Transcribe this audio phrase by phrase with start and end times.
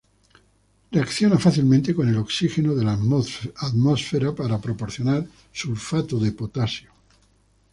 [0.91, 6.89] Reacciona fácilmente con el oxígeno de la atmósfera para proporcionar sulfato de potasio.